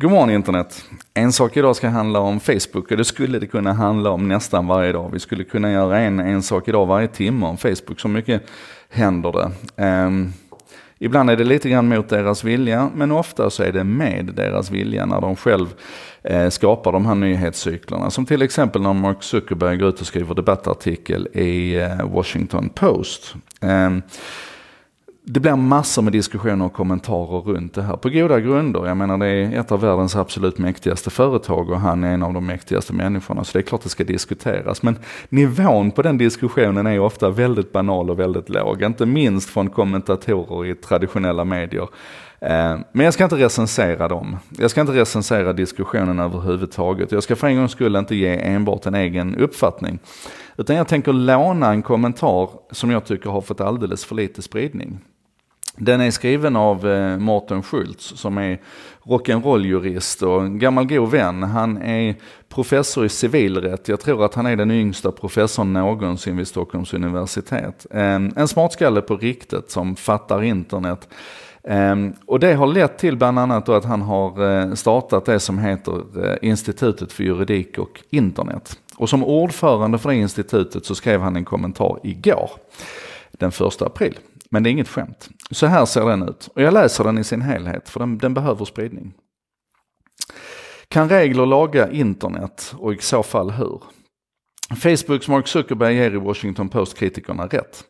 God 0.00 0.10
morgon 0.10 0.30
internet! 0.30 0.84
En 1.14 1.32
sak 1.32 1.56
idag 1.56 1.76
ska 1.76 1.88
handla 1.88 2.20
om 2.20 2.40
Facebook 2.40 2.90
och 2.90 2.96
det 2.96 3.04
skulle 3.04 3.38
det 3.38 3.46
kunna 3.46 3.72
handla 3.72 4.10
om 4.10 4.28
nästan 4.28 4.66
varje 4.66 4.92
dag. 4.92 5.10
Vi 5.12 5.18
skulle 5.18 5.44
kunna 5.44 5.72
göra 5.72 5.98
en, 5.98 6.20
en 6.20 6.42
sak 6.42 6.68
idag 6.68 6.86
varje 6.86 7.08
timme 7.08 7.46
om 7.46 7.56
Facebook, 7.56 8.00
så 8.00 8.08
mycket 8.08 8.42
händer 8.90 9.32
det. 9.32 9.84
Um, 9.84 10.32
ibland 10.98 11.30
är 11.30 11.36
det 11.36 11.44
lite 11.44 11.68
grann 11.68 11.88
mot 11.88 12.08
deras 12.08 12.44
vilja, 12.44 12.90
men 12.94 13.12
ofta 13.12 13.50
så 13.50 13.62
är 13.62 13.72
det 13.72 13.84
med 13.84 14.32
deras 14.36 14.70
vilja 14.70 15.06
när 15.06 15.20
de 15.20 15.36
själv 15.36 15.74
eh, 16.22 16.48
skapar 16.48 16.92
de 16.92 17.06
här 17.06 17.14
nyhetscyklerna. 17.14 18.10
Som 18.10 18.26
till 18.26 18.42
exempel 18.42 18.82
när 18.82 18.92
Mark 18.92 19.22
Zuckerberg 19.22 19.76
går 19.76 19.88
ut 19.88 20.00
och 20.00 20.06
skriver 20.06 20.34
debattartikel 20.34 21.28
i 21.32 21.74
eh, 21.74 22.10
Washington 22.10 22.68
Post. 22.68 23.34
Um, 23.60 24.02
det 25.24 25.40
blir 25.40 25.56
massor 25.56 26.02
med 26.02 26.12
diskussioner 26.12 26.64
och 26.64 26.72
kommentarer 26.72 27.40
runt 27.40 27.74
det 27.74 27.82
här 27.82 27.96
på 27.96 28.08
goda 28.08 28.40
grunder. 28.40 28.86
Jag 28.86 28.96
menar 28.96 29.18
det 29.18 29.26
är 29.26 29.60
ett 29.60 29.72
av 29.72 29.80
världens 29.80 30.16
absolut 30.16 30.58
mäktigaste 30.58 31.10
företag 31.10 31.70
och 31.70 31.80
han 31.80 32.04
är 32.04 32.14
en 32.14 32.22
av 32.22 32.34
de 32.34 32.46
mäktigaste 32.46 32.92
människorna 32.92 33.44
så 33.44 33.52
det 33.52 33.58
är 33.58 33.66
klart 33.66 33.82
det 33.82 33.88
ska 33.88 34.04
diskuteras. 34.04 34.82
Men 34.82 34.98
nivån 35.28 35.90
på 35.90 36.02
den 36.02 36.18
diskussionen 36.18 36.86
är 36.86 36.98
ofta 36.98 37.30
väldigt 37.30 37.72
banal 37.72 38.10
och 38.10 38.18
väldigt 38.18 38.48
låg. 38.48 38.82
Inte 38.82 39.06
minst 39.06 39.50
från 39.50 39.70
kommentatorer 39.70 40.66
i 40.66 40.74
traditionella 40.74 41.44
medier. 41.44 41.88
Eh, 42.40 42.78
men 42.92 43.04
jag 43.04 43.14
ska 43.14 43.24
inte 43.24 43.36
recensera 43.36 44.08
dem. 44.08 44.38
Jag 44.58 44.70
ska 44.70 44.80
inte 44.80 44.92
recensera 44.92 45.52
diskussionen 45.52 46.18
överhuvudtaget. 46.18 47.12
Jag 47.12 47.22
ska 47.22 47.36
för 47.36 47.46
en 47.46 47.56
gångs 47.56 47.72
skull 47.72 47.96
inte 47.96 48.14
ge 48.14 48.36
enbart 48.36 48.86
en 48.86 48.94
egen 48.94 49.36
uppfattning. 49.36 49.98
Utan 50.60 50.76
jag 50.76 50.88
tänker 50.88 51.12
låna 51.12 51.70
en 51.70 51.82
kommentar 51.82 52.50
som 52.70 52.90
jag 52.90 53.04
tycker 53.04 53.30
har 53.30 53.40
fått 53.40 53.60
alldeles 53.60 54.04
för 54.04 54.14
lite 54.14 54.42
spridning. 54.42 54.98
Den 55.76 56.00
är 56.00 56.10
skriven 56.10 56.56
av 56.56 56.88
eh, 56.88 57.18
Mårten 57.18 57.62
Schultz 57.62 58.04
som 58.16 58.38
är 58.38 58.60
rock'n'roll-jurist 59.02 60.22
och 60.22 60.42
en 60.42 60.58
gammal 60.58 60.86
god 60.86 61.10
vän. 61.10 61.42
Han 61.42 61.82
är 61.82 62.14
professor 62.48 63.04
i 63.04 63.08
civilrätt. 63.08 63.88
Jag 63.88 64.00
tror 64.00 64.24
att 64.24 64.34
han 64.34 64.46
är 64.46 64.56
den 64.56 64.70
yngsta 64.70 65.12
professorn 65.12 65.72
någonsin 65.72 66.36
vid 66.36 66.48
Stockholms 66.48 66.94
universitet. 66.94 67.86
Ehm, 67.90 68.32
en 68.36 68.48
smartskalle 68.48 69.00
på 69.00 69.16
riktigt 69.16 69.70
som 69.70 69.96
fattar 69.96 70.42
internet. 70.42 71.08
Ehm, 71.64 72.12
och 72.26 72.40
det 72.40 72.54
har 72.54 72.66
lett 72.66 72.98
till 72.98 73.16
bland 73.16 73.38
annat 73.38 73.68
att 73.68 73.84
han 73.84 74.02
har 74.02 74.60
eh, 74.60 74.74
startat 74.74 75.24
det 75.24 75.40
som 75.40 75.58
heter 75.58 76.26
eh, 76.26 76.36
Institutet 76.42 77.12
för 77.12 77.24
juridik 77.24 77.78
och 77.78 78.00
internet. 78.10 78.78
Och 79.00 79.08
som 79.08 79.24
ordförande 79.24 79.98
för 79.98 80.08
det 80.08 80.16
institutet 80.16 80.84
så 80.84 80.94
skrev 80.94 81.20
han 81.20 81.36
en 81.36 81.44
kommentar 81.44 82.00
igår, 82.02 82.50
den 83.30 83.52
första 83.52 83.86
april. 83.86 84.18
Men 84.50 84.62
det 84.62 84.68
är 84.68 84.72
inget 84.72 84.88
skämt. 84.88 85.28
Så 85.50 85.66
här 85.66 85.86
ser 85.86 86.04
den 86.04 86.28
ut. 86.28 86.48
Och 86.54 86.62
jag 86.62 86.74
läser 86.74 87.04
den 87.04 87.18
i 87.18 87.24
sin 87.24 87.42
helhet, 87.42 87.88
för 87.88 88.00
den, 88.00 88.18
den 88.18 88.34
behöver 88.34 88.64
spridning. 88.64 89.12
Kan 90.88 91.08
regler 91.08 91.46
laga 91.46 91.90
internet 91.90 92.74
och 92.78 92.92
i 92.94 92.98
så 93.00 93.22
fall 93.22 93.50
hur? 93.50 93.82
Facebooks 94.76 95.28
Mark 95.28 95.48
Zuckerberg 95.48 95.94
ger 95.94 96.14
i 96.14 96.16
Washington 96.16 96.68
Post 96.68 96.98
kritikerna 96.98 97.46
rätt. 97.46 97.84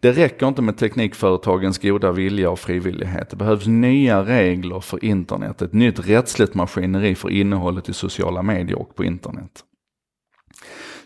Det 0.00 0.12
räcker 0.12 0.48
inte 0.48 0.62
med 0.62 0.78
teknikföretagens 0.78 1.78
goda 1.78 2.12
vilja 2.12 2.50
och 2.50 2.58
frivillighet. 2.58 3.30
Det 3.30 3.36
behövs 3.36 3.66
nya 3.66 4.24
regler 4.24 4.80
för 4.80 5.04
internet, 5.04 5.62
ett 5.62 5.72
nytt 5.72 6.08
rättsligt 6.08 6.54
maskineri 6.54 7.14
för 7.14 7.30
innehållet 7.30 7.88
i 7.88 7.92
sociala 7.92 8.42
medier 8.42 8.78
och 8.78 8.96
på 8.96 9.04
internet. 9.04 9.64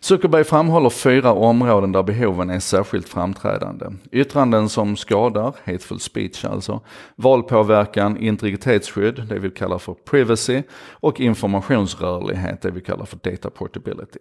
Zuckerberg 0.00 0.44
framhåller 0.44 0.90
fyra 0.90 1.32
områden 1.32 1.92
där 1.92 2.02
behoven 2.02 2.50
är 2.50 2.60
särskilt 2.60 3.08
framträdande. 3.08 3.86
Yttranden 4.12 4.68
som 4.68 4.96
skadar, 4.96 5.54
hateful 5.64 6.00
speech 6.00 6.44
alltså, 6.44 6.80
valpåverkan, 7.16 8.16
integritetsskydd, 8.16 9.22
det 9.28 9.38
vi 9.38 9.50
kallar 9.50 9.78
för 9.78 9.94
privacy, 9.94 10.62
och 10.90 11.20
informationsrörlighet, 11.20 12.62
det 12.62 12.70
vi 12.70 12.80
kallar 12.80 13.04
för 13.04 13.30
data 13.30 13.50
portability. 13.50 14.20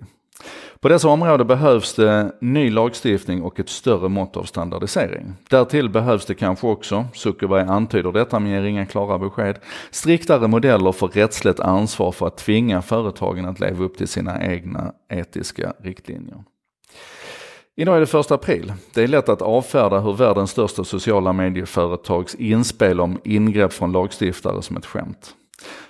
På 0.80 0.89
dessa 0.89 1.09
områden 1.09 1.47
behövs 1.47 1.94
det 1.94 2.31
ny 2.41 2.69
lagstiftning 2.69 3.41
och 3.41 3.59
ett 3.59 3.69
större 3.69 4.09
mått 4.09 4.38
av 4.38 4.44
standardisering. 4.44 5.34
Därtill 5.50 5.90
behövs 5.90 6.25
det 6.25 6.34
kanske 6.34 6.68
också, 6.68 7.06
Zuckerberg 7.13 7.62
antyder 7.62 8.12
detta 8.12 8.40
men 8.40 8.51
ger 8.51 8.63
inga 8.63 8.85
klara 8.85 9.19
besked, 9.19 9.59
striktare 9.91 10.47
modeller 10.47 10.91
för 10.91 11.07
rättsligt 11.07 11.59
ansvar 11.59 12.12
för 12.12 12.28
att 12.28 12.38
tvinga 12.38 12.81
företagen 12.81 13.46
att 13.46 13.59
leva 13.59 13.84
upp 13.84 13.97
till 13.97 14.07
sina 14.07 14.44
egna 14.44 14.94
etiska 15.09 15.73
riktlinjer. 15.84 16.44
Idag 17.78 17.96
är 17.96 18.00
det 18.00 18.06
första 18.06 18.35
april. 18.35 18.73
Det 18.94 19.03
är 19.03 19.07
lätt 19.07 19.29
att 19.29 19.41
avfärda 19.41 20.00
hur 20.00 20.13
världens 20.13 20.52
största 20.52 20.84
sociala 20.84 21.34
medieföretags 21.34 22.35
inspel 22.35 23.02
om 23.02 23.19
ingrepp 23.23 23.73
från 23.73 23.91
lagstiftare 23.91 24.62
som 24.62 24.78
ett 24.78 24.85
skämt. 24.85 25.35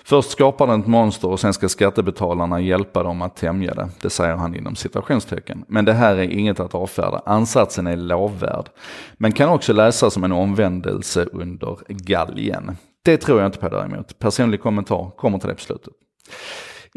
Först 0.04 0.30
skapar 0.30 0.68
den 0.68 0.80
ett 0.82 0.88
monster 0.88 1.28
och 1.28 1.40
sen 1.40 1.54
ska 1.54 1.70
skattebetalarna 1.70 2.60
hjälpa 2.60 3.04
dem 3.04 3.22
att 3.22 3.36
tämja 3.36 3.74
det. 3.74 3.90
Det 4.02 4.10
säger 4.10 4.36
han 4.36 4.56
inom 4.56 4.76
citationstecken. 4.76 5.66
Men 5.68 5.86
det 5.86 5.94
här 5.94 6.16
är 6.16 6.30
inget 6.30 6.60
att 6.60 6.76
avfärda. 6.76 7.22
Ansatsen 7.26 7.88
är 7.88 7.96
lovvärd. 7.98 8.70
Men 9.18 9.32
kan 9.32 9.50
också 9.50 9.74
läsas 9.74 10.14
som 10.14 10.24
en 10.24 10.32
omvändelse 10.32 11.26
under 11.32 11.78
galgen. 11.88 12.78
Det 13.06 13.18
tror 13.18 13.40
jag 13.40 13.48
inte 13.48 13.60
på 13.60 13.70
däremot. 13.70 14.20
Personlig 14.20 14.62
kommentar 14.62 15.12
kommer 15.18 15.40
till 15.40 15.50
det 15.50 15.56
på 15.56 15.62
slutet. 15.62 15.94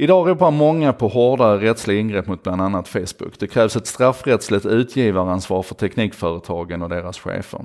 Idag 0.00 0.28
ropar 0.28 0.50
många 0.50 0.92
på 0.92 1.08
hårdare 1.08 1.60
rättsliga 1.60 2.00
ingrepp 2.00 2.26
mot 2.26 2.42
bland 2.42 2.62
annat 2.62 2.88
Facebook. 2.88 3.38
Det 3.38 3.46
krävs 3.46 3.76
ett 3.76 3.86
straffrättsligt 3.86 4.66
utgivaransvar 4.66 5.62
för 5.62 5.74
teknikföretagen 5.74 6.82
och 6.82 6.88
deras 6.88 7.18
chefer. 7.18 7.60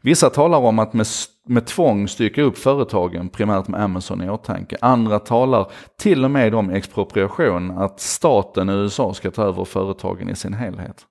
Vissa 0.00 0.30
talar 0.30 0.58
om 0.58 0.78
att 0.78 0.92
med, 0.92 1.06
med 1.46 1.66
tvång 1.66 2.08
stycka 2.08 2.42
upp 2.42 2.58
företagen, 2.58 3.28
primärt 3.28 3.68
med 3.68 3.82
Amazon 3.82 4.22
i 4.22 4.30
åtanke. 4.30 4.76
Andra 4.80 5.18
talar 5.18 5.66
till 5.98 6.24
och 6.24 6.30
med 6.30 6.54
om 6.54 6.70
expropriation, 6.70 7.70
att 7.70 8.00
staten 8.00 8.68
i 8.68 8.72
USA 8.72 9.14
ska 9.14 9.30
ta 9.30 9.42
över 9.42 9.64
företagen 9.64 10.30
i 10.30 10.36
sin 10.36 10.54
helhet. 10.54 11.02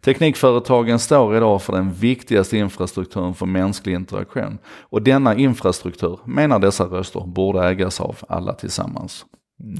Teknikföretagen 0.00 0.98
står 0.98 1.36
idag 1.36 1.62
för 1.62 1.72
den 1.72 1.92
viktigaste 1.92 2.56
infrastrukturen 2.56 3.34
för 3.34 3.46
mänsklig 3.46 3.94
interaktion. 3.94 4.58
Och 4.80 5.02
denna 5.02 5.34
infrastruktur, 5.34 6.18
menar 6.24 6.58
dessa 6.58 6.84
röster, 6.84 7.20
borde 7.26 7.68
ägas 7.68 8.00
av 8.00 8.16
alla 8.28 8.52
tillsammans. 8.52 9.26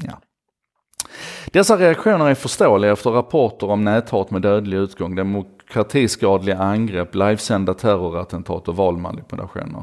Ja. 0.07 0.21
Dessa 1.55 1.77
reaktioner 1.77 2.31
är 2.31 2.35
förståeliga 2.35 2.93
efter 2.93 3.11
rapporter 3.11 3.71
om 3.71 3.85
näthat 3.85 4.31
med 4.31 4.43
dödlig 4.43 4.77
utgång, 4.77 5.15
demokratiskadliga 5.15 6.59
angrepp, 6.59 7.15
livesända 7.15 7.75
terrorattentat 7.75 8.69
och 8.69 8.77
valmanipulationer. 8.77 9.83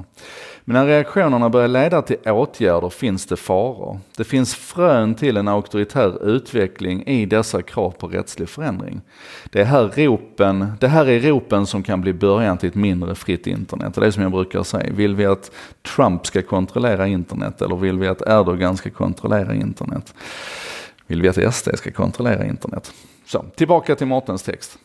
Men 0.64 0.74
när 0.74 0.86
reaktionerna 0.86 1.50
börjar 1.50 1.68
leda 1.68 2.02
till 2.02 2.18
åtgärder 2.26 2.90
finns 2.90 3.26
det 3.26 3.36
faror. 3.36 4.00
Det 4.18 4.24
finns 4.24 4.56
frön 4.56 5.16
till 5.16 5.38
en 5.38 5.48
auktoritär 5.48 6.28
utveckling 6.36 7.04
i 7.08 7.26
dessa 7.26 7.62
krav 7.62 7.92
på 7.92 8.08
rättslig 8.08 8.50
förändring. 8.50 9.02
Det, 9.52 9.62
är 9.62 9.66
här 9.66 9.92
ropen, 9.96 10.72
det 10.80 10.88
här 10.88 11.10
är 11.10 11.20
ropen 11.20 11.66
som 11.66 11.84
kan 11.84 12.02
bli 12.02 12.14
början 12.14 12.58
till 12.58 12.70
ett 12.70 12.76
mindre 12.76 13.16
fritt 13.16 13.48
internet. 13.48 13.98
Och 13.98 14.02
det 14.02 14.08
är 14.08 14.12
som 14.12 14.24
jag 14.24 14.32
brukar 14.32 14.64
säga, 14.64 14.94
vill 14.94 15.16
vi 15.16 15.26
att 15.26 15.52
Trump 15.96 16.26
ska 16.26 16.42
kontrollera 16.42 17.08
internet 17.08 17.62
eller 17.62 17.76
vill 17.76 18.00
vi 18.00 18.08
att 18.08 18.22
Erdogan 18.22 18.78
ska 18.78 18.90
kontrollera 18.90 19.54
internet? 19.54 20.14
Vill 21.12 21.22
vi 21.22 21.30
att 21.30 21.56
SD 21.56 21.70
ska 21.74 21.92
kontrollera 21.92 22.46
internet. 22.46 22.94
Så, 23.26 23.46
tillbaka 23.56 23.96
till 23.96 24.08
Mårtens 24.08 24.44
text. 24.44 24.78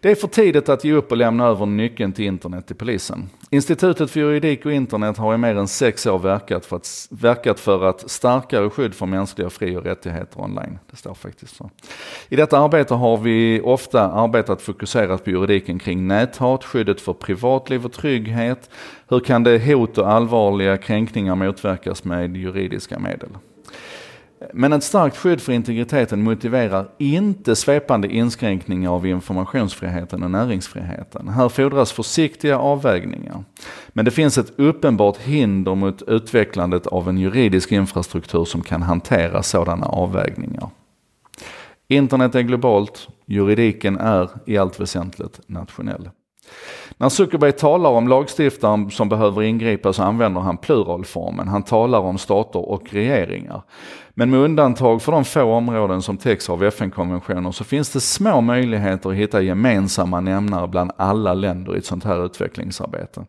Det 0.00 0.10
är 0.10 0.14
för 0.14 0.28
tidigt 0.28 0.68
att 0.68 0.84
ge 0.84 0.92
upp 0.92 1.10
och 1.10 1.16
lämna 1.16 1.46
över 1.46 1.66
nyckeln 1.66 2.12
till 2.12 2.24
internet 2.24 2.66
till 2.66 2.76
polisen. 2.76 3.30
Institutet 3.50 4.10
för 4.10 4.20
juridik 4.20 4.66
och 4.66 4.72
internet 4.72 5.16
har 5.16 5.34
i 5.34 5.38
mer 5.38 5.56
än 5.56 5.68
sex 5.68 6.06
år 6.06 6.18
verkat 6.18 6.66
för, 6.66 6.76
att, 6.76 7.08
verkat 7.10 7.60
för 7.60 7.84
att 7.84 8.10
starkare 8.10 8.70
skydd 8.70 8.94
för 8.94 9.06
mänskliga 9.06 9.50
fri 9.50 9.76
och 9.76 9.84
rättigheter 9.84 10.40
online. 10.40 10.78
Det 10.90 10.96
står 10.96 11.14
faktiskt 11.14 11.56
så. 11.56 11.70
I 12.28 12.36
detta 12.36 12.58
arbete 12.58 12.94
har 12.94 13.16
vi 13.16 13.60
ofta 13.60 14.10
arbetat 14.10 14.62
fokuserat 14.62 15.24
på 15.24 15.30
juridiken 15.30 15.78
kring 15.78 16.06
näthat, 16.06 16.64
skyddet 16.64 17.00
för 17.00 17.12
privatliv 17.12 17.84
och 17.84 17.92
trygghet. 17.92 18.70
Hur 19.08 19.20
kan 19.20 19.42
det 19.42 19.58
hot 19.58 19.98
och 19.98 20.10
allvarliga 20.10 20.76
kränkningar 20.76 21.34
motverkas 21.34 22.04
med 22.04 22.36
juridiska 22.36 22.98
medel? 22.98 23.30
Men 24.52 24.72
ett 24.72 24.84
starkt 24.84 25.16
skydd 25.16 25.40
för 25.40 25.52
integriteten 25.52 26.22
motiverar 26.22 26.88
inte 26.98 27.56
svepande 27.56 28.08
inskränkningar 28.08 28.90
av 28.90 29.06
informationsfriheten 29.06 30.22
och 30.22 30.30
näringsfriheten. 30.30 31.28
Här 31.28 31.48
fordras 31.48 31.92
försiktiga 31.92 32.58
avvägningar. 32.58 33.44
Men 33.88 34.04
det 34.04 34.10
finns 34.10 34.38
ett 34.38 34.52
uppenbart 34.56 35.16
hinder 35.16 35.74
mot 35.74 36.02
utvecklandet 36.02 36.86
av 36.86 37.08
en 37.08 37.18
juridisk 37.18 37.72
infrastruktur 37.72 38.44
som 38.44 38.62
kan 38.62 38.82
hantera 38.82 39.42
sådana 39.42 39.86
avvägningar. 39.86 40.70
Internet 41.88 42.34
är 42.34 42.42
globalt, 42.42 43.08
juridiken 43.26 43.96
är 43.96 44.30
i 44.46 44.58
allt 44.58 44.80
väsentligt 44.80 45.40
nationell. 45.46 46.10
När 46.96 47.08
Zuckerberg 47.08 47.52
talar 47.52 47.90
om 47.90 48.08
lagstiftaren 48.08 48.90
som 48.90 49.08
behöver 49.08 49.42
ingripa 49.42 49.92
så 49.92 50.02
använder 50.02 50.40
han 50.40 50.56
pluralformen. 50.56 51.48
Han 51.48 51.62
talar 51.62 51.98
om 51.98 52.18
stater 52.18 52.68
och 52.68 52.92
regeringar. 52.92 53.62
Men 54.18 54.30
med 54.30 54.40
undantag 54.40 55.02
för 55.02 55.12
de 55.12 55.24
få 55.24 55.42
områden 55.42 56.02
som 56.02 56.16
täcks 56.16 56.50
av 56.50 56.64
FN-konventioner 56.64 57.52
så 57.52 57.64
finns 57.64 57.90
det 57.90 58.00
små 58.00 58.40
möjligheter 58.40 59.10
att 59.10 59.16
hitta 59.16 59.40
gemensamma 59.40 60.20
nämnare 60.20 60.68
bland 60.68 60.90
alla 60.96 61.34
länder 61.34 61.74
i 61.74 61.78
ett 61.78 61.86
sånt 61.86 62.04
här 62.04 62.24
utvecklingsarbete. 62.24 63.24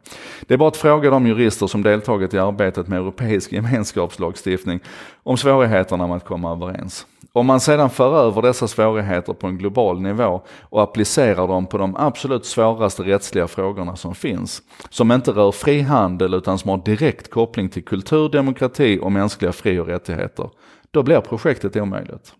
Det 0.47 0.53
är 0.53 0.57
bara 0.57 0.69
att 0.69 0.77
fråga 0.77 1.09
de 1.09 1.27
jurister 1.27 1.67
som 1.67 1.83
deltagit 1.83 2.33
i 2.33 2.39
arbetet 2.39 2.87
med 2.87 2.99
europeisk 2.99 3.51
gemenskapslagstiftning 3.51 4.79
om 5.23 5.37
svårigheterna 5.37 6.07
med 6.07 6.17
att 6.17 6.25
komma 6.25 6.51
överens. 6.51 7.05
Om 7.33 7.45
man 7.45 7.59
sedan 7.59 7.89
för 7.89 8.27
över 8.27 8.41
dessa 8.41 8.67
svårigheter 8.67 9.33
på 9.33 9.47
en 9.47 9.57
global 9.57 10.01
nivå 10.01 10.41
och 10.61 10.83
applicerar 10.83 11.47
dem 11.47 11.65
på 11.65 11.77
de 11.77 11.95
absolut 11.95 12.45
svåraste 12.45 13.03
rättsliga 13.03 13.47
frågorna 13.47 13.95
som 13.95 14.15
finns, 14.15 14.61
som 14.89 15.11
inte 15.11 15.31
rör 15.31 15.51
fri 15.51 15.81
handel 15.81 16.33
utan 16.33 16.59
som 16.59 16.69
har 16.69 16.77
direkt 16.77 17.29
koppling 17.29 17.69
till 17.69 17.83
kultur, 17.83 18.29
demokrati 18.29 18.99
och 19.01 19.11
mänskliga 19.11 19.51
fri 19.51 19.79
och 19.79 19.87
rättigheter, 19.87 20.49
då 20.91 21.03
blir 21.03 21.21
projektet 21.21 21.75
omöjligt. 21.75 22.33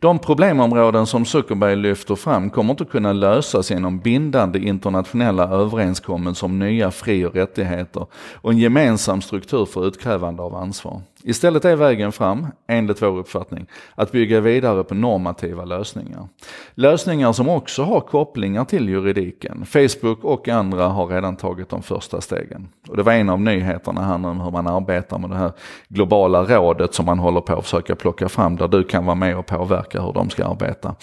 De 0.00 0.18
problemområden 0.18 1.06
som 1.06 1.24
Zuckerberg 1.24 1.76
lyfter 1.76 2.14
fram 2.14 2.50
kommer 2.50 2.70
inte 2.70 2.84
kunna 2.84 3.12
lösas 3.12 3.70
genom 3.70 3.98
bindande 3.98 4.58
internationella 4.58 5.48
överenskommelser 5.48 6.46
om 6.46 6.58
nya 6.58 6.90
fri 6.90 7.24
och 7.24 7.34
rättigheter 7.34 8.06
och 8.34 8.50
en 8.50 8.58
gemensam 8.58 9.22
struktur 9.22 9.64
för 9.64 9.86
utkrävande 9.86 10.42
av 10.42 10.54
ansvar. 10.54 11.02
Istället 11.26 11.64
är 11.64 11.76
vägen 11.76 12.12
fram, 12.12 12.46
enligt 12.66 13.02
vår 13.02 13.18
uppfattning, 13.18 13.66
att 13.94 14.12
bygga 14.12 14.40
vidare 14.40 14.84
på 14.84 14.94
normativa 14.94 15.64
lösningar. 15.64 16.28
Lösningar 16.74 17.32
som 17.32 17.48
också 17.48 17.82
har 17.82 18.00
kopplingar 18.00 18.64
till 18.64 18.88
juridiken. 18.88 19.66
Facebook 19.66 20.24
och 20.24 20.48
andra 20.48 20.86
har 20.88 21.06
redan 21.06 21.36
tagit 21.36 21.68
de 21.68 21.82
första 21.82 22.20
stegen. 22.20 22.68
Och 22.88 22.96
det 22.96 23.02
var 23.02 23.12
en 23.12 23.28
av 23.28 23.40
nyheterna 23.40 24.02
här 24.02 24.18
nu 24.18 24.28
om 24.28 24.40
hur 24.40 24.50
man 24.50 24.66
arbetar 24.66 25.18
med 25.18 25.30
det 25.30 25.36
här 25.36 25.52
globala 25.88 26.44
rådet 26.44 26.94
som 26.94 27.06
man 27.06 27.18
håller 27.18 27.40
på 27.40 27.52
att 27.52 27.64
försöka 27.64 27.96
plocka 27.96 28.28
fram 28.28 28.56
där 28.56 28.68
du 28.68 28.84
kan 28.84 29.04
vara 29.06 29.14
med 29.14 29.38
och 29.38 29.46
påverka 29.46 30.02
hur 30.02 30.12
de 30.12 30.30
ska 30.30 30.44
arbeta. 30.44 30.94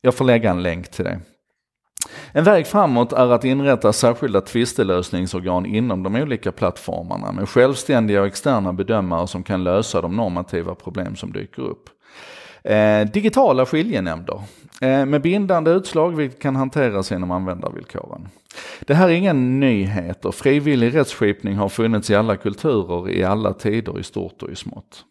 Jag 0.00 0.14
får 0.14 0.24
lägga 0.24 0.50
en 0.50 0.62
länk 0.62 0.90
till 0.90 1.04
det. 1.04 1.20
En 2.32 2.44
väg 2.44 2.66
framåt 2.66 3.12
är 3.12 3.32
att 3.32 3.44
inrätta 3.44 3.92
särskilda 3.92 4.40
tvistelösningsorgan 4.40 5.66
inom 5.66 6.02
de 6.02 6.16
olika 6.16 6.52
plattformarna 6.52 7.32
med 7.32 7.48
självständiga 7.48 8.20
och 8.20 8.26
externa 8.26 8.72
bedömare 8.72 9.26
som 9.26 9.42
kan 9.42 9.64
lösa 9.64 10.00
de 10.00 10.16
normativa 10.16 10.74
problem 10.74 11.16
som 11.16 11.32
dyker 11.32 11.62
upp. 11.62 11.88
Eh, 12.64 13.00
digitala 13.12 13.66
skiljenämnder 13.66 14.42
eh, 14.80 15.06
med 15.06 15.22
bindande 15.22 15.70
utslag 15.70 16.16
vilket 16.16 16.42
kan 16.42 16.56
hanteras 16.56 17.10
genom 17.10 17.30
användarvillkoren. 17.30 18.28
Det 18.80 18.94
här 18.94 19.08
är 19.08 19.12
ingen 19.12 19.60
nyhet 19.60 20.24
och 20.24 20.34
Frivillig 20.34 20.94
rättsskipning 20.94 21.56
har 21.56 21.68
funnits 21.68 22.10
i 22.10 22.14
alla 22.14 22.36
kulturer 22.36 23.10
i 23.10 23.24
alla 23.24 23.52
tider 23.52 24.00
i 24.00 24.02
stort 24.02 24.42
och 24.42 24.50
i 24.50 24.56
smått. 24.56 25.04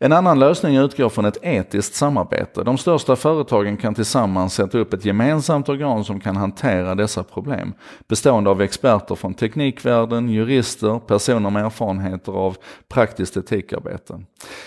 En 0.00 0.12
annan 0.12 0.38
lösning 0.38 0.76
utgår 0.76 1.08
från 1.08 1.24
ett 1.24 1.38
etiskt 1.42 1.94
samarbete. 1.94 2.62
De 2.62 2.78
största 2.78 3.16
företagen 3.16 3.76
kan 3.76 3.94
tillsammans 3.94 4.54
sätta 4.54 4.78
upp 4.78 4.92
ett 4.92 5.04
gemensamt 5.04 5.68
organ 5.68 6.04
som 6.04 6.20
kan 6.20 6.36
hantera 6.36 6.94
dessa 6.94 7.22
problem. 7.22 7.72
Bestående 8.08 8.50
av 8.50 8.62
experter 8.62 9.14
från 9.14 9.34
teknikvärlden, 9.34 10.28
jurister, 10.28 10.98
personer 10.98 11.50
med 11.50 11.64
erfarenheter 11.64 12.32
av 12.32 12.56
praktiskt 12.88 13.36
etikarbete. 13.36 14.20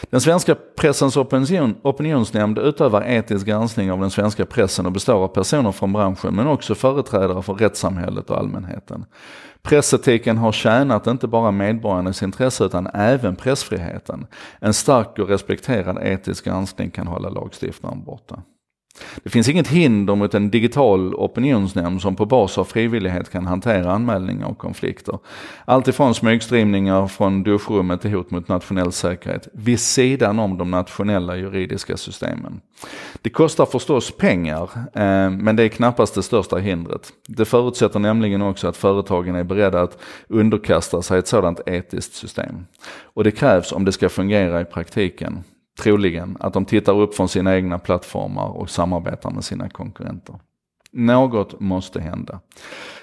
Den 0.09 0.21
svenska 0.21 0.55
pressens 0.77 1.17
opinion, 1.17 1.75
opinionsnämnd 1.81 2.59
utövar 2.59 3.01
etisk 3.01 3.45
granskning 3.45 3.91
av 3.91 3.99
den 3.99 4.11
svenska 4.11 4.45
pressen 4.45 4.85
och 4.85 4.91
består 4.91 5.23
av 5.23 5.27
personer 5.27 5.71
från 5.71 5.93
branschen 5.93 6.35
men 6.35 6.47
också 6.47 6.75
företrädare 6.75 7.41
för 7.41 7.53
rättssamhället 7.53 8.29
och 8.29 8.37
allmänheten. 8.37 9.05
Pressetiken 9.63 10.37
har 10.37 10.51
tjänat 10.51 11.07
inte 11.07 11.27
bara 11.27 11.51
medborgarnas 11.51 12.23
intresse 12.23 12.63
utan 12.63 12.87
även 12.93 13.35
pressfriheten. 13.35 14.27
En 14.59 14.73
stark 14.73 15.19
och 15.19 15.29
respekterad 15.29 15.97
etisk 16.01 16.45
granskning 16.45 16.91
kan 16.91 17.07
hålla 17.07 17.29
lagstiftaren 17.29 18.03
borta. 18.03 18.41
Det 19.23 19.29
finns 19.29 19.49
inget 19.49 19.67
hinder 19.67 20.15
mot 20.15 20.33
en 20.33 20.49
digital 20.49 21.15
opinionsnämnd 21.15 22.01
som 22.01 22.15
på 22.15 22.25
bas 22.25 22.57
av 22.57 22.65
frivillighet 22.65 23.29
kan 23.29 23.45
hantera 23.45 23.91
anmälningar 23.91 24.47
och 24.47 24.57
konflikter. 24.57 25.19
Alltifrån 25.65 26.15
smygstreamningar 26.15 27.07
från 27.07 27.43
duschrummet 27.43 28.01
till 28.01 28.11
hot 28.11 28.31
mot 28.31 28.47
nationell 28.47 28.91
säkerhet, 28.91 29.47
vid 29.53 29.79
sidan 29.79 30.39
om 30.39 30.57
de 30.57 30.71
nationella 30.71 31.35
juridiska 31.35 31.97
systemen. 31.97 32.61
Det 33.21 33.29
kostar 33.29 33.65
förstås 33.65 34.11
pengar, 34.17 34.69
eh, 34.75 35.29
men 35.29 35.55
det 35.55 35.63
är 35.63 35.69
knappast 35.69 36.15
det 36.15 36.23
största 36.23 36.57
hindret. 36.57 37.09
Det 37.27 37.45
förutsätter 37.45 37.99
nämligen 37.99 38.41
också 38.41 38.67
att 38.67 38.77
företagen 38.77 39.35
är 39.35 39.43
beredda 39.43 39.81
att 39.81 39.97
underkasta 40.27 41.01
sig 41.01 41.19
ett 41.19 41.27
sådant 41.27 41.59
etiskt 41.65 42.13
system. 42.13 42.65
Och 43.03 43.23
det 43.23 43.31
krävs 43.31 43.71
om 43.71 43.85
det 43.85 43.91
ska 43.91 44.09
fungera 44.09 44.61
i 44.61 44.65
praktiken 44.65 45.43
troligen 45.81 46.37
att 46.39 46.53
de 46.53 46.65
tittar 46.65 46.99
upp 46.99 47.15
från 47.15 47.29
sina 47.29 47.55
egna 47.55 47.79
plattformar 47.79 48.47
och 48.47 48.69
samarbetar 48.69 49.31
med 49.31 49.43
sina 49.43 49.69
konkurrenter. 49.69 50.35
Något 50.93 51.59
måste 51.59 52.01
hända. 52.01 52.39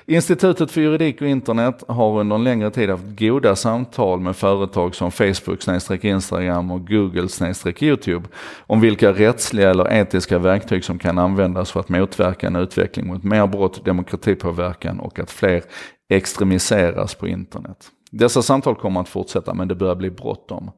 Institutet 0.06 0.70
för 0.70 0.80
juridik 0.80 1.20
och 1.20 1.28
internet 1.28 1.84
har 1.88 2.20
under 2.20 2.36
en 2.36 2.44
längre 2.44 2.70
tid 2.70 2.90
haft 2.90 3.18
goda 3.18 3.56
samtal 3.56 4.20
med 4.20 4.36
företag 4.36 4.94
som 4.94 5.10
Facebook, 5.10 6.04
Instagram 6.04 6.70
och 6.70 6.86
Google, 6.86 7.28
Youtube 7.80 8.28
om 8.66 8.80
vilka 8.80 9.12
rättsliga 9.12 9.70
eller 9.70 9.92
etiska 9.92 10.38
verktyg 10.38 10.84
som 10.84 10.98
kan 10.98 11.18
användas 11.18 11.70
för 11.70 11.80
att 11.80 11.88
motverka 11.88 12.46
en 12.46 12.56
utveckling 12.56 13.06
mot 13.06 13.24
mer 13.24 13.46
brott, 13.46 13.84
demokratipåverkan 13.84 15.00
och 15.00 15.18
att 15.18 15.30
fler 15.30 15.62
extremiseras 16.08 17.14
på 17.14 17.28
internet. 17.28 17.90
Dessa 18.10 18.42
samtal 18.42 18.74
kommer 18.74 19.00
att 19.00 19.08
fortsätta 19.08 19.54
men 19.54 19.68
det 19.68 19.74
börjar 19.74 19.94
bli 19.94 20.10
bråttom. 20.10 20.70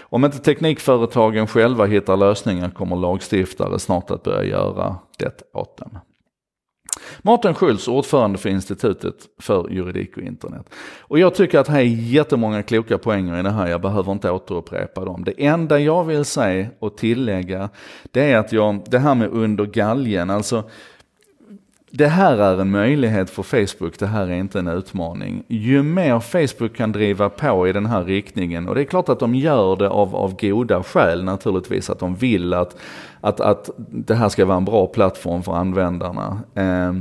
Om 0.00 0.24
inte 0.24 0.38
teknikföretagen 0.38 1.46
själva 1.46 1.86
hittar 1.86 2.16
lösningar 2.16 2.70
kommer 2.70 2.96
lagstiftare 2.96 3.78
snart 3.78 4.10
att 4.10 4.22
börja 4.22 4.44
göra 4.44 4.96
det 5.18 5.42
åt 5.52 5.78
dem. 5.78 5.98
Martin 7.22 7.54
Schultz, 7.54 7.88
ordförande 7.88 8.38
för 8.38 8.48
Institutet 8.48 9.14
för 9.40 9.70
juridik 9.70 10.16
och 10.16 10.22
internet. 10.22 10.74
Och 11.00 11.18
jag 11.18 11.34
tycker 11.34 11.58
att 11.58 11.68
här 11.68 11.78
är 11.78 11.84
jättemånga 11.84 12.62
kloka 12.62 12.98
poänger 12.98 13.40
i 13.40 13.42
det 13.42 13.50
här, 13.50 13.68
jag 13.68 13.80
behöver 13.80 14.12
inte 14.12 14.30
återupprepa 14.30 15.04
dem. 15.04 15.24
Det 15.24 15.46
enda 15.46 15.78
jag 15.78 16.04
vill 16.04 16.24
säga 16.24 16.66
och 16.78 16.96
tillägga, 16.96 17.68
det 18.12 18.32
är 18.32 18.38
att 18.38 18.52
jag, 18.52 18.82
det 18.86 18.98
här 18.98 19.14
med 19.14 19.28
under 19.32 19.64
galgen, 19.64 20.30
alltså 20.30 20.64
det 21.96 22.06
här 22.06 22.36
är 22.38 22.60
en 22.60 22.70
möjlighet 22.70 23.30
för 23.30 23.42
Facebook, 23.42 23.98
det 23.98 24.06
här 24.06 24.26
är 24.26 24.34
inte 24.34 24.58
en 24.58 24.68
utmaning. 24.68 25.44
Ju 25.48 25.82
mer 25.82 26.20
Facebook 26.20 26.76
kan 26.76 26.92
driva 26.92 27.28
på 27.28 27.68
i 27.68 27.72
den 27.72 27.86
här 27.86 28.04
riktningen, 28.04 28.68
och 28.68 28.74
det 28.74 28.80
är 28.80 28.84
klart 28.84 29.08
att 29.08 29.20
de 29.20 29.34
gör 29.34 29.76
det 29.76 29.88
av, 29.88 30.16
av 30.16 30.36
goda 30.40 30.82
skäl 30.82 31.24
naturligtvis, 31.24 31.90
att 31.90 31.98
de 31.98 32.14
vill 32.14 32.54
att, 32.54 32.76
att, 33.20 33.40
att 33.40 33.70
det 33.76 34.14
här 34.14 34.28
ska 34.28 34.44
vara 34.44 34.56
en 34.56 34.64
bra 34.64 34.86
plattform 34.86 35.42
för 35.42 35.52
användarna. 35.52 36.40
Eh, 36.54 36.92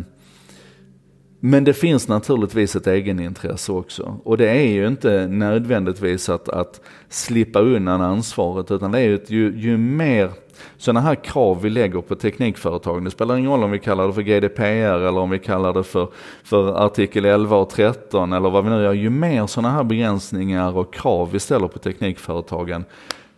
men 1.39 1.63
det 1.63 1.73
finns 1.73 2.07
naturligtvis 2.07 2.75
ett 2.75 2.87
egenintresse 2.87 3.71
också. 3.71 4.17
Och 4.23 4.37
det 4.37 4.49
är 4.49 4.67
ju 4.67 4.87
inte 4.87 5.27
nödvändigtvis 5.27 6.29
att, 6.29 6.49
att 6.49 6.81
slippa 7.09 7.59
undan 7.59 8.01
ansvaret, 8.01 8.71
utan 8.71 8.91
det 8.91 8.99
är 8.99 9.03
ju, 9.03 9.19
ju, 9.27 9.53
ju 9.57 9.77
mer 9.77 10.31
sådana 10.77 11.01
här 11.01 11.15
krav 11.15 11.61
vi 11.61 11.69
lägger 11.69 12.01
på 12.01 12.15
teknikföretagen, 12.15 13.03
det 13.03 13.11
spelar 13.11 13.37
ingen 13.37 13.51
roll 13.51 13.63
om 13.63 13.71
vi 13.71 13.79
kallar 13.79 14.07
det 14.07 14.13
för 14.13 14.21
GDPR 14.21 15.07
eller 15.07 15.17
om 15.17 15.29
vi 15.29 15.39
kallar 15.39 15.73
det 15.73 15.83
för, 15.83 16.07
för 16.43 16.85
artikel 16.85 17.25
11 17.25 17.57
och 17.57 17.69
13 17.69 18.33
eller 18.33 18.49
vad 18.49 18.63
vi 18.63 18.69
nu 18.69 18.83
gör. 18.83 18.93
Ju 18.93 19.09
mer 19.09 19.47
sådana 19.47 19.71
här 19.71 19.83
begränsningar 19.83 20.77
och 20.77 20.93
krav 20.93 21.31
vi 21.31 21.39
ställer 21.39 21.67
på 21.67 21.79
teknikföretagen, 21.79 22.85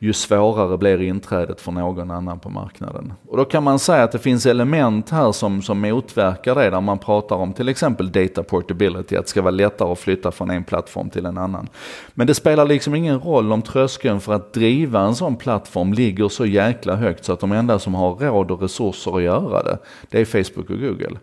ju 0.06 0.14
svårare 0.14 0.78
blir 0.78 1.02
inträdet 1.02 1.62
för 1.62 1.72
någon 1.72 2.12
annan 2.12 2.40
på 2.40 2.50
marknaden. 2.50 3.14
Och 3.28 3.38
då 3.38 3.46
kan 3.46 3.64
man 3.64 3.80
säga 3.80 4.04
att 4.04 4.12
det 4.12 4.20
finns 4.20 4.46
element 4.46 5.10
här 5.10 5.32
som, 5.32 5.62
som 5.62 5.82
motverkar 5.82 6.56
det, 6.56 6.70
där 6.70 6.82
man 6.82 6.98
pratar 6.98 7.36
om 7.36 7.54
till 7.54 7.70
exempel 7.70 8.12
data 8.12 8.44
portability, 8.44 9.16
att 9.16 9.26
det 9.26 9.30
ska 9.30 9.42
vara 9.42 9.52
lättare 9.52 9.92
att 9.92 10.00
flytta 10.00 10.32
från 10.32 10.50
en 10.50 10.64
plattform 10.64 11.10
till 11.10 11.26
en 11.26 11.38
annan. 11.38 11.70
Men 12.14 12.28
det 12.28 12.34
spelar 12.34 12.66
liksom 12.66 12.96
ingen 12.96 13.20
roll 13.20 13.52
om 13.52 13.62
tröskeln 13.62 14.22
för 14.22 14.34
att 14.34 14.54
driva 14.54 15.00
en 15.00 15.16
sån 15.16 15.36
plattform 15.36 15.94
ligger 15.94 16.30
så 16.30 16.46
jäkla 16.46 16.96
högt 16.96 17.26
så 17.26 17.34
att 17.34 17.40
de 17.40 17.52
enda 17.52 17.80
som 17.80 17.96
har 17.96 18.16
råd 18.16 18.52
och 18.52 18.62
resurser 18.62 19.18
att 19.18 19.24
göra 19.24 19.64
det, 19.64 19.78
det 20.10 20.22
är 20.22 20.26
Facebook 20.26 20.70
och 20.70 20.80
Google. 20.80 21.18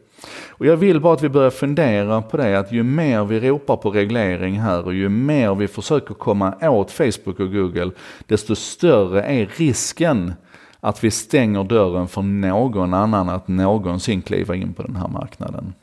Och 0.48 0.66
jag 0.66 0.76
vill 0.76 1.00
bara 1.00 1.14
att 1.14 1.22
vi 1.22 1.28
börjar 1.28 1.50
fundera 1.50 2.22
på 2.22 2.36
det, 2.36 2.58
att 2.58 2.72
ju 2.72 2.82
mer 2.82 3.24
vi 3.24 3.40
ropar 3.40 3.76
på 3.76 3.90
reglering 3.90 4.60
här 4.60 4.84
och 4.84 4.94
ju 4.94 5.08
mer 5.08 5.54
vi 5.54 5.68
försöker 5.68 6.14
komma 6.14 6.54
åt 6.70 6.90
Facebook 6.90 7.40
och 7.40 7.52
Google, 7.52 7.90
desto 8.26 8.54
större 8.54 9.22
är 9.22 9.50
risken 9.56 10.32
att 10.80 11.04
vi 11.04 11.10
stänger 11.10 11.64
dörren 11.64 12.08
för 12.08 12.22
någon 12.22 12.94
annan 12.94 13.28
att 13.28 13.48
någonsin 13.48 14.22
kliva 14.22 14.54
in 14.54 14.74
på 14.74 14.82
den 14.82 14.96
här 14.96 15.08
marknaden. 15.08 15.74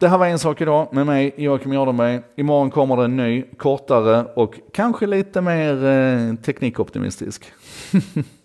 Det 0.00 0.08
här 0.08 0.18
var 0.18 0.26
en 0.26 0.38
sak 0.38 0.60
idag 0.60 0.88
med 0.92 1.06
mig, 1.06 1.34
Joakim 1.36 1.72
Jardenberg. 1.72 2.20
Imorgon 2.36 2.70
kommer 2.70 2.96
det 2.96 3.04
en 3.04 3.16
ny, 3.16 3.42
kortare 3.56 4.24
och 4.24 4.54
kanske 4.72 5.06
lite 5.06 5.40
mer 5.40 5.84
eh, 5.84 6.34
teknikoptimistisk. 6.34 7.44